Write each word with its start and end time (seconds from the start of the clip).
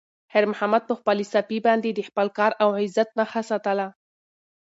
خیر 0.31 0.45
محمد 0.51 0.83
په 0.89 0.93
خپلې 0.99 1.23
صافې 1.33 1.59
باندې 1.67 1.89
د 1.91 1.99
خپل 2.09 2.27
کار 2.37 2.51
او 2.63 2.69
عزت 2.81 3.09
نښه 3.17 3.41
ساتله. 3.49 3.87